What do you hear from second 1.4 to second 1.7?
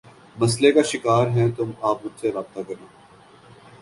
تو